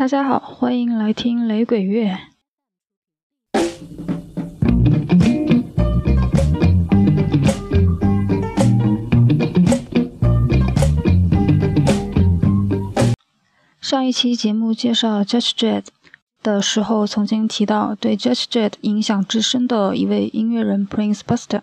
[0.00, 2.16] 大家好，欢迎来听雷鬼乐。
[13.82, 15.84] 上一期节目介绍 Judge Dredd
[16.42, 21.60] 的时候，曾经提到对 Judge Dredd 影响至深的一位音乐人 Prince Buster。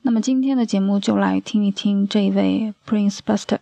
[0.00, 3.58] 那么今天的节目就来听一听这位 Prince Buster。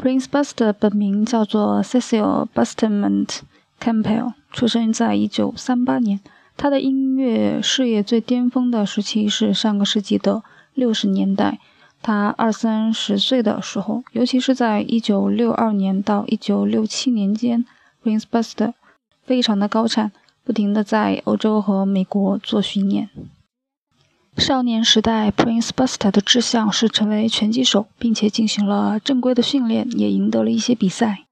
[0.00, 3.40] Prince Buster 本名叫做 Cecil Bustamante
[3.78, 6.20] Campbell，出生在1938年。
[6.56, 10.42] 他的音乐事业最巅峰的时期是上个世纪的
[10.74, 11.58] 60年代。
[12.00, 17.66] 他二三十岁的时候，尤其是在1962年到1967年间
[18.02, 18.72] ，Prince Buster
[19.22, 20.12] 非常的高产，
[20.42, 23.10] 不停的在欧洲和美国做巡演。
[24.36, 31.26] 少年时代，Prince Buster 的志向是成为拳击手，并且进行了正规的训练，也赢得了一些比赛。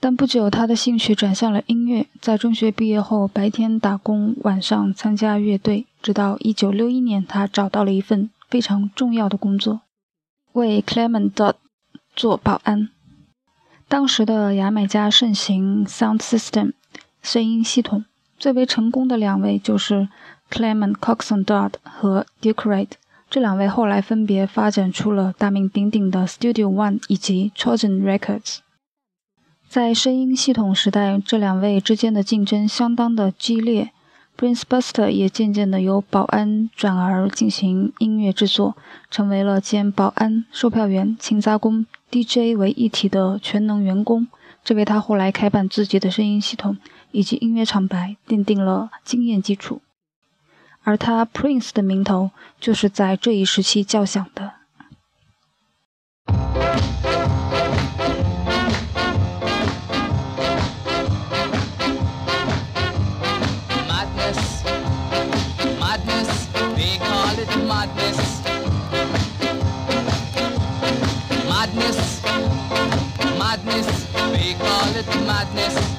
[0.00, 2.06] 但不久，他的兴趣转向了音乐。
[2.20, 5.86] 在中学毕业后，白天打工，晚上参加乐队。
[6.02, 9.82] 直到1961年，他找到了一份非常重要的工作，
[10.52, 11.54] 为 Clement Dodd
[12.14, 12.88] 做保安。
[13.88, 16.72] 当时的牙买加盛行 Sound System
[17.22, 18.04] 声音系统，
[18.38, 20.08] 最为成功的两位就是。
[20.50, 22.88] Clement Coxon Dodd 和 Duke Reid
[23.28, 28.58] 这两位后来分别发展出了大名鼎鼎的 Studio One 以及 Trojan Records。
[29.68, 33.90] 在声音系统时代，这两位之间的竞争相当的激烈。
[34.38, 38.76] Prince Buster 也渐渐的由保安转而进行音乐制作，
[39.10, 44.28] 成为了兼保安、售票员、勤杂工、DJ 为一体的全能员工，
[44.62, 46.76] 这为他后来开办自己的声音系统
[47.12, 49.80] 以及音乐厂牌奠定了经验基础。
[50.86, 54.52] 而他 Prince 的名头就是在这一时期叫响的。
[75.26, 75.95] what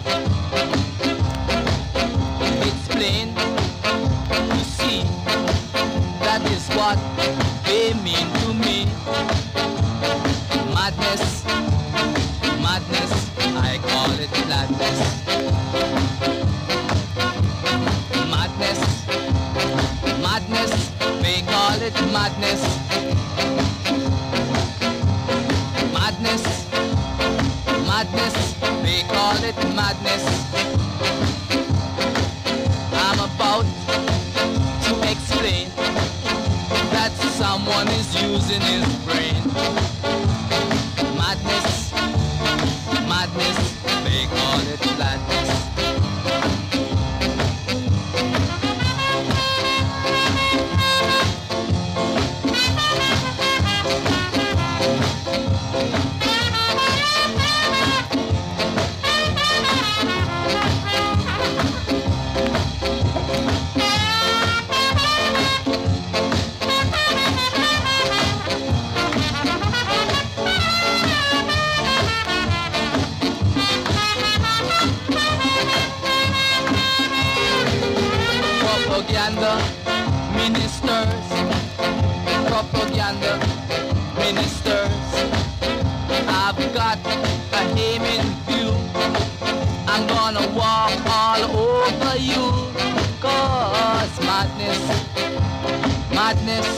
[43.17, 45.56] madness, they call it madness.
[86.87, 88.71] Got a aim in view.
[89.91, 92.45] I'm gonna walk all over you.
[93.19, 94.81] Cause madness,
[96.15, 96.69] madness,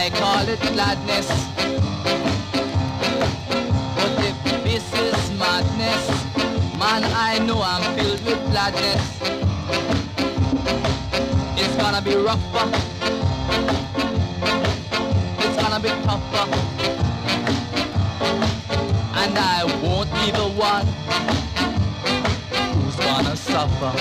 [0.00, 1.28] I call it gladness.
[3.96, 6.02] But if this is madness,
[6.80, 9.04] man, I know I'm filled with gladness
[11.62, 12.66] It's gonna be rougher.
[15.44, 16.65] It's gonna be tougher.
[19.26, 20.86] And I won't be the one
[22.74, 23.92] who's gonna suffer.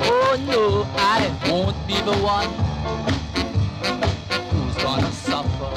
[0.00, 2.48] Oh no, I won't be the one
[4.52, 5.72] who's gonna suffer.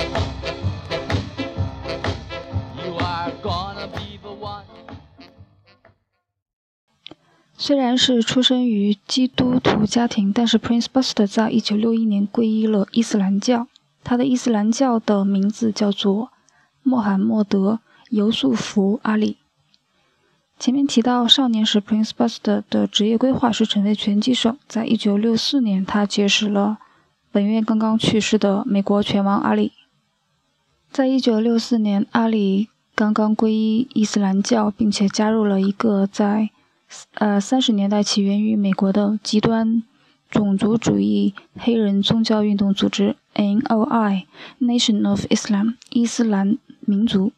[2.85, 4.65] You are gonna be the one.
[7.57, 13.65] 虽然是出生于基督徒家庭，但是 Prince Buster 在一九六一年皈依了伊斯兰教。
[14.03, 16.29] 他的伊斯兰教的名字叫做
[16.85, 17.71] 穆罕默德·
[18.11, 19.37] 尤素福·阿里。
[20.59, 24.55] 前面提到，少年时 Prince Buster 的职业规划是成为拳击手。
[24.67, 26.77] 在一九六四年，他结识了
[27.31, 29.71] 本月刚刚去世的美国拳王阿里。
[30.91, 36.51] 在一九六四年，阿里刚刚皈依伊斯兰教，并且加入了一个在
[37.15, 39.81] 呃三十年代起源于美国的极端
[40.29, 47.31] 种族主义黑人宗教运动组织 NOI（Nation of Islam，伊斯兰民族）。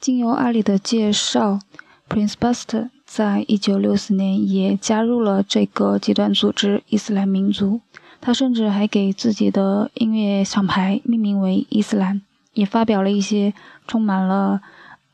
[0.00, 1.60] 经由阿里的介绍
[2.08, 7.80] ，Prince Buster 在一九六四年也加入了这个极端组织伊斯兰民族。
[8.20, 12.22] 他甚至还给自己的音乐厂牌命名为伊斯兰。
[12.54, 13.54] 也发表了一些
[13.88, 14.60] 充满了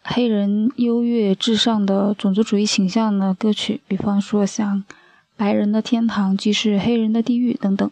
[0.03, 4.79] 黑人优越至上的种族主义倾向的歌曲，比方说像
[5.37, 7.89] 《白人的天堂即是黑人的地狱》等等。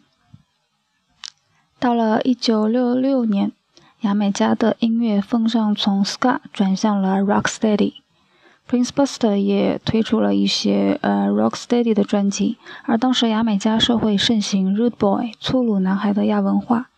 [1.78, 3.52] 到了1966年，
[4.00, 12.56] 牙买加的音乐风尚从 ska 转向了 rocksteady，Prince Buster 也推出了一些呃 rocksteady 的专辑。
[12.84, 16.88] 而当时牙买加社会盛行 rude boy 粗鲁男孩的亚文化。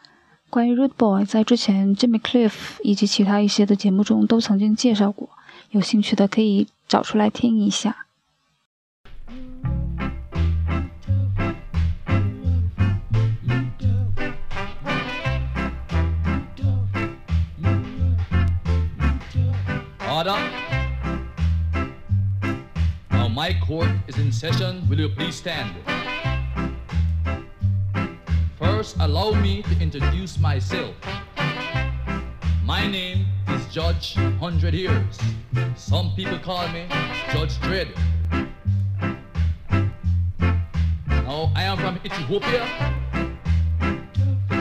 [0.51, 5.29] 关于 Rude Boy，在之前 Jimmy Cliff 以及其他一些的节目中都曾经介绍过，
[5.73, 8.08] 有兴趣的可以找出来听一下。
[20.19, 20.51] Order.
[23.13, 24.85] Now my court is in session.
[24.89, 25.71] Will you please stand?
[28.59, 30.97] First, allow me to introduce myself.
[32.65, 35.21] My name is Judge Hundred Years.
[35.77, 36.89] Some people call me
[37.33, 37.87] Judge Dread.
[41.09, 42.67] Now, I am from Ethiopia.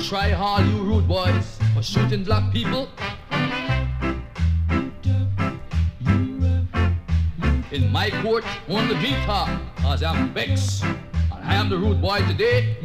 [0.01, 2.89] Try hard, you rude boys, for shooting black people.
[7.77, 10.83] In my court, only me talk, cause I'm vexed.
[10.83, 12.75] And I am the rude boy today.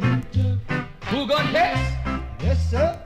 [1.09, 1.79] Who gun case?
[2.39, 2.99] Yes, sir.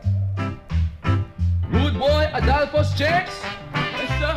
[1.69, 3.31] Rude boy Adolphus James?
[3.73, 4.35] Yes, sir.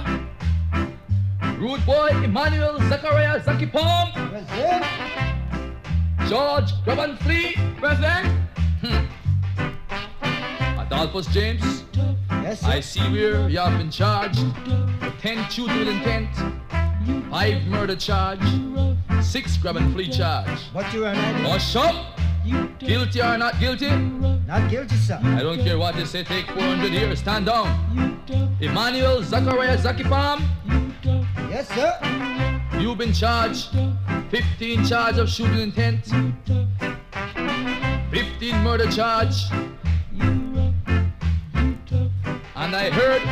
[1.58, 4.12] Rude boy Emmanuel Zachariah Zaki Palm?
[4.12, 4.85] Present.
[6.29, 7.56] George Grabban Flea?
[7.81, 8.29] Present.
[8.81, 9.06] Hmm.
[10.79, 11.82] Adolphus James?
[12.31, 12.69] Yes, sir.
[12.69, 14.38] I see where you have been charged.
[15.20, 16.31] Ten with intent.
[17.31, 18.41] Five murder charge.
[19.23, 20.61] Six grab and flee charge.
[20.73, 22.19] What you are not Hush up!
[22.79, 23.91] Guilty or not guilty?
[23.91, 25.20] not guilty, sir.
[25.23, 27.69] I don't care what they say, take 400 years, stand down.
[28.61, 30.41] Emmanuel Zachariah Zakipam,
[31.50, 31.93] Yes, sir.
[32.81, 33.69] you've been charged.
[34.31, 36.06] 15 charge of shooting intent.
[38.11, 39.50] 15 murder charge.
[42.56, 43.23] And I heard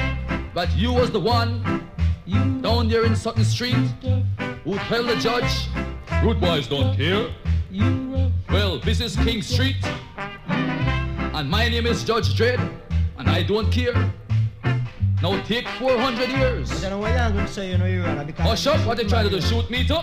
[0.54, 1.88] that you was the one
[2.62, 3.75] down there in Sutton Street
[4.64, 5.69] who tell the judge,
[6.22, 7.30] rude boys don't care.
[8.50, 9.76] Well, this is King Street.
[10.46, 12.60] And my name is Judge Dredd.
[13.19, 13.94] And I don't care.
[15.22, 16.70] Now take 400 years.
[16.70, 18.46] I don't know what you're going to say, you know, Your Honor, because...
[18.46, 19.40] Hush up, what they trying to do?
[19.40, 19.98] Shoot me too?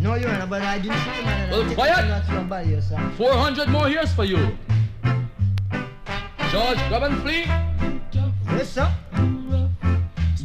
[0.00, 1.50] No, Your Honor, but I didn't shoot the man.
[1.50, 1.96] Well, quiet.
[1.96, 3.12] the gun to somebody else, sir.
[3.16, 4.36] 400 more years for you.
[6.50, 7.44] George, grab and flee.
[8.56, 8.92] Yes, sir.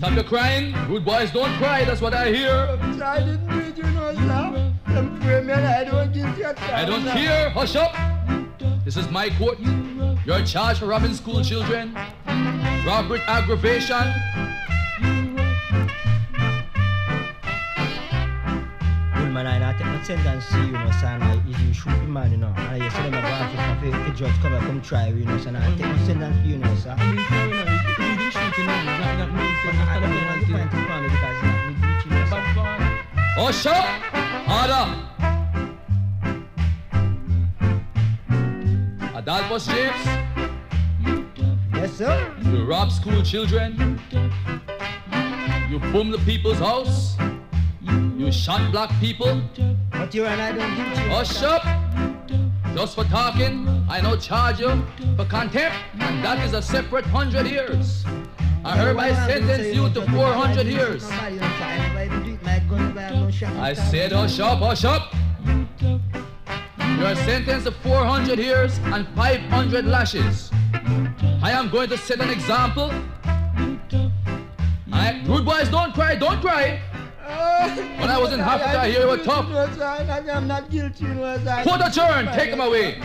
[0.02, 0.74] Stop your crying.
[0.90, 2.52] Rude boys don't cry, that's what I hear.
[3.04, 4.74] I didn't do it, you know, sir.
[4.88, 7.52] Them pray me I don't guilty at all, I don't care.
[7.52, 7.94] Hush up.
[8.84, 9.60] This is my court.
[10.26, 11.94] You're charged for robbing school children,
[12.84, 14.12] robbery aggravation,
[19.14, 21.90] Good man, I not take no sentence to you, you know, and I you shoot
[22.08, 22.52] man, you know.
[22.58, 25.34] And I say them about Africa, if the judge come and come try, you know,
[25.36, 27.61] and I take no sentence to you, you know, sir.
[28.54, 31.10] I don't know what the point is for me because it's not me
[31.80, 32.92] guilty, you know, sir.
[33.40, 33.88] Hush up.
[34.52, 34.86] Order.
[39.16, 40.06] Adolphus James,
[41.74, 42.36] Yes, sir.
[42.42, 44.00] you rob school children,
[45.70, 47.16] you boom the people's house,
[48.18, 49.42] you shot black people.
[49.92, 51.10] But Your Honor, I don't guilty you.
[51.10, 52.76] Hush oh, up!
[52.76, 54.84] Just for talking, I now charge you
[55.16, 58.01] for contempt, and that is a separate hundred years.
[58.72, 61.04] I hereby sentence you to 400 years.
[63.60, 65.14] I said hush up, hush up!
[65.82, 70.52] You are sentenced to 400 years and 500 lashes.
[71.44, 72.94] I am going to set an example.
[74.94, 76.80] I, rude boys, don't cry, don't cry.
[78.00, 79.48] When I was in Africa, here you were tough.
[79.82, 81.06] I- I'm not guilty.
[81.08, 83.02] Put a turn, take him away.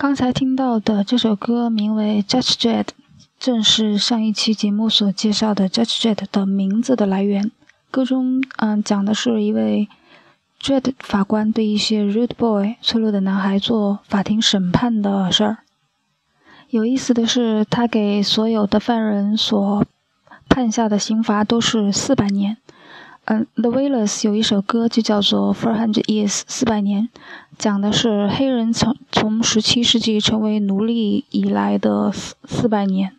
[0.00, 2.84] 刚才听到的这首歌名为《Judge Dredd》，
[3.38, 7.50] 正是上一期节目所介绍的 Judge Dredd 的名字的来源。
[7.90, 9.90] 歌中，嗯、讲的是一位
[10.58, 15.58] Dredd 法官对一些 rude boy 脆弱的男孩做法庭审判的事儿。
[16.70, 19.84] 有意思的是，他给所有的犯人所
[20.48, 22.56] 判下的刑罚都是四百年。
[23.26, 27.08] 嗯，The Wailers 有一首歌就叫做《Four Hundred Years》，四百年，
[27.56, 33.12] 讲的是黑人从从十七世纪成为奴隶以来的四四百年。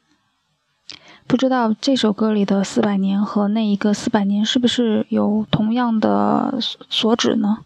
[1.28, 7.60] 不知道这首歌里的四百年和那一个四百年是不是有同样的所指呢？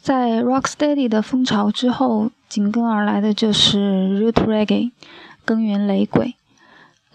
[0.00, 4.92] 在 Rocksteady 的风潮之后，紧跟而来的就是 Root Reggae，
[5.44, 6.36] 根源雷鬼。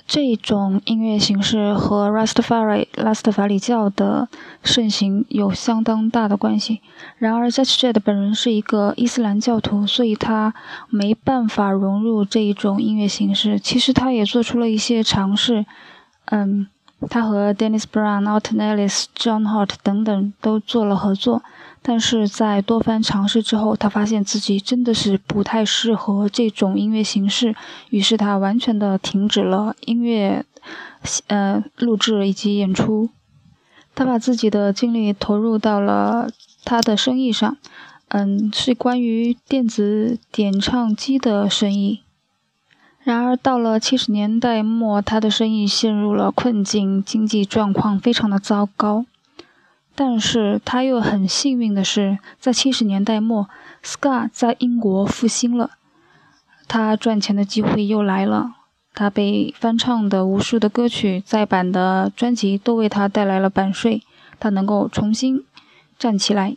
[0.05, 4.27] 这种音乐形式和 Rastafari 拉斯特法里教的
[4.61, 6.81] 盛行有相当大的关系。
[7.17, 10.53] 然而，Judge Jet 本人是一个伊斯兰教徒，所以他
[10.89, 13.57] 没办法融入这一种音乐形式。
[13.57, 15.65] 其实，他也做出了一些尝试。
[16.25, 16.67] 嗯，
[17.09, 21.41] 他和 Dennis Brown、Alton Ellis、John Hart 等等都做了合作。
[21.85, 27.53] 但是在多番尝试之后，他发现自己真的是不太适合这种音乐形式，
[27.89, 30.45] 于是他完全的停止了音乐，
[31.27, 33.09] 呃，录制以及演出。
[33.93, 36.29] 他把自己的精力投入到了
[36.63, 37.57] 他的生意上，
[38.07, 41.99] 嗯，是关于电子点唱机的生意。
[43.03, 49.05] 然而到了七十年代末，他的生意陷入了困境，经济状况非常的糟糕。
[49.95, 53.47] 但是他又很幸运的是，在七十年代末
[53.83, 55.71] ，ska 在英国复兴了，
[56.67, 58.55] 他赚钱的机会又来了。
[58.95, 64.03] 他被翻唱的无数的歌曲、再版的专辑都为他带来了版税，
[64.39, 65.43] 他能够重新
[65.97, 66.55] 站起来。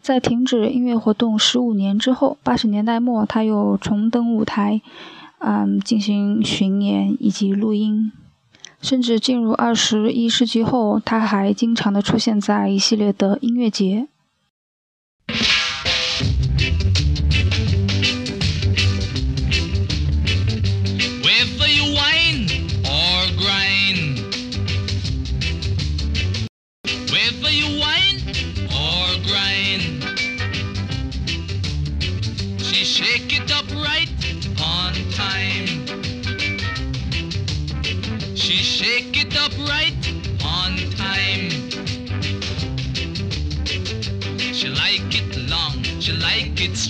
[0.00, 4.80] 在停止音乐活动十五年之后，八十年代末，他又重登舞台，
[5.38, 8.12] 嗯，进行巡演以及录音。
[8.86, 14.06] 甚至进入二十一世纪后，他还经常的出现在一系列的音乐节。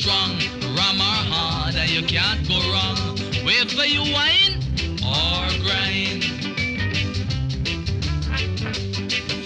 [0.00, 0.36] strong,
[0.76, 3.16] rum or hard, you can't go wrong.
[3.48, 4.60] Whether you wine
[5.00, 6.22] or grind.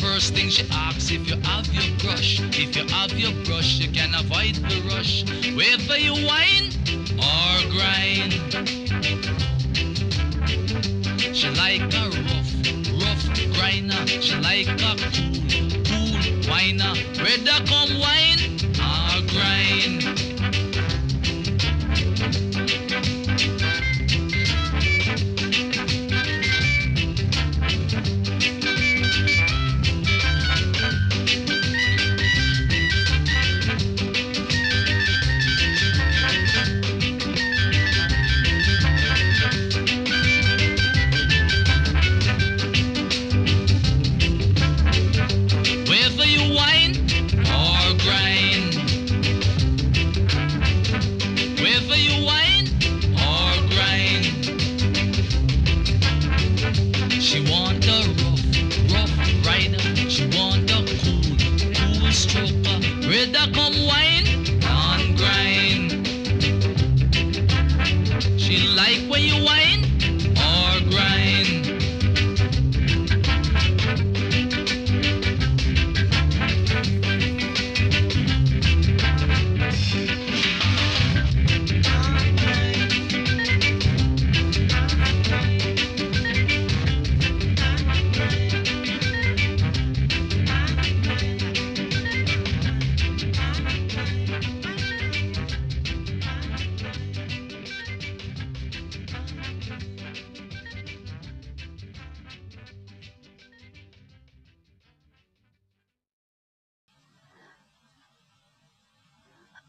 [0.01, 2.41] First thing she asks if you have your brush.
[2.41, 5.23] If you have your brush, you can avoid the rush.
[5.55, 6.67] Whether you wine
[7.31, 8.33] or grind.
[11.37, 12.53] She like a rough,
[13.03, 14.03] rough grinder.
[14.21, 15.39] She like a cool,
[15.87, 16.11] cool
[16.51, 16.95] whiner.
[17.23, 18.20] Whether come wine.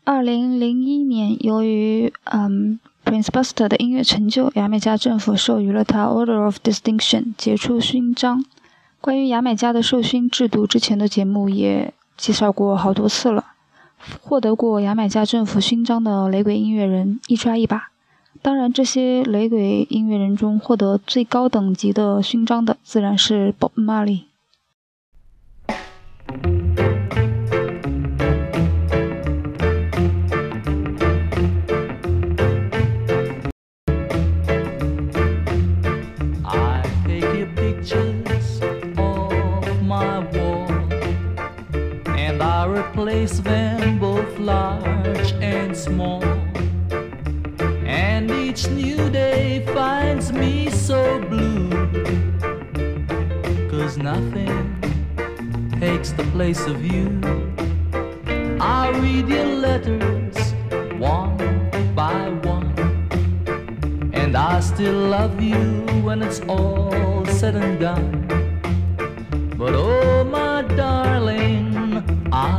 [0.04, 8.44] 二零零一年，由于嗯，Prince Buster 的音乐成就，牙买加政府授予了他 Order of Distinction 杰出勋章。
[9.00, 13.46] 关于牙买加的授勋制度，之前的节目也介绍过好多次了。
[14.24, 17.90] 获得过牙买加政府勋章的雷鬼音乐人一抓一把。
[18.42, 24.22] 当然，这些雷鬼音乐人中获得最高等级的勋章的，自然是 Bob Marley。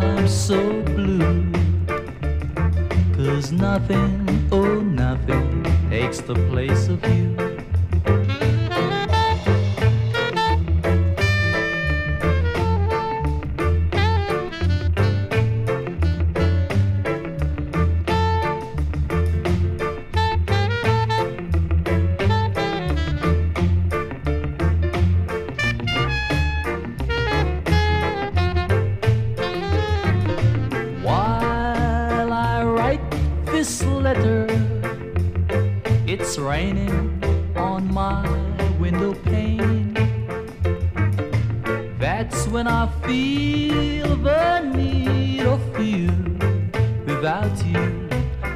[0.03, 1.51] I'm so blue.
[3.15, 7.42] Cause nothing, oh, nothing takes the place of you.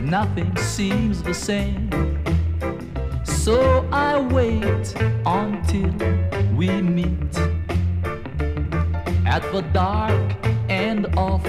[0.07, 1.91] Nothing seems the same.
[3.25, 4.95] So I wait
[5.27, 5.93] until
[6.55, 7.39] we meet
[9.27, 10.35] at the dark
[10.69, 11.43] end of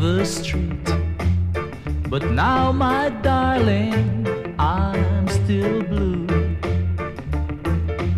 [0.00, 0.88] the street.
[2.08, 6.26] But now, my darling, I'm still blue.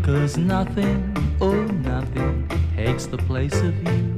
[0.02, 4.11] Cause nothing, oh, nothing takes the place of you.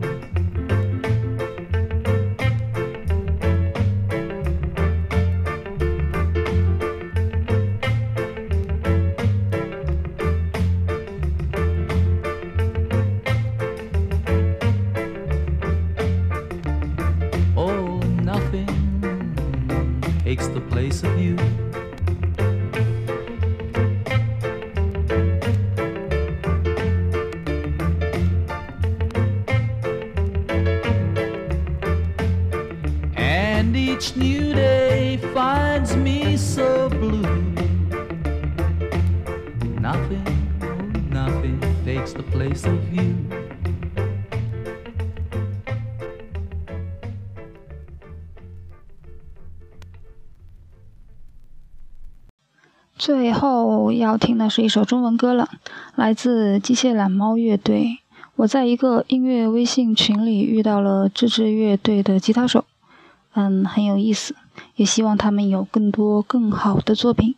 [20.36, 21.73] Takes the place of you.
[53.04, 55.50] 最后要听的是一首中文歌了，
[55.94, 57.98] 来自机械懒猫乐队。
[58.36, 62.64] 我在一个音乐微信群里遇到了这支乐队的吉他手，
[63.34, 64.34] 嗯，很有意思，
[64.76, 67.34] 也希望他们有更多更好的作品。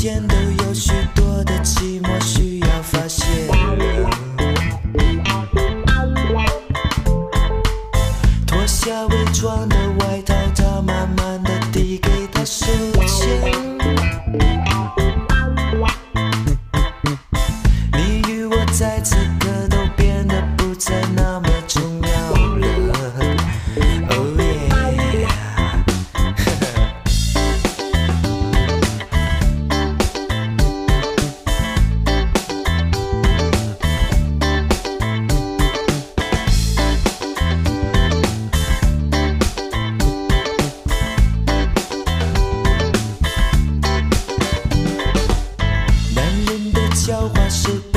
[0.00, 0.39] diciendo
[47.20, 47.89] 人的狡猾是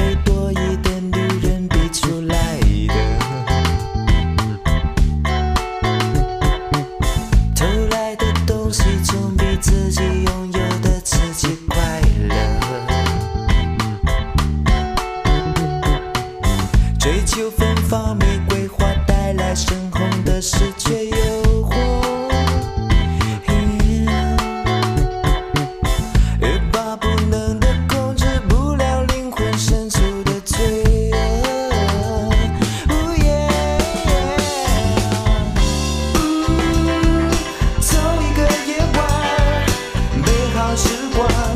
[41.15, 41.52] What.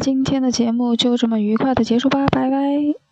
[0.00, 3.09] 今天的节目就这么愉快的结束吧拜拜。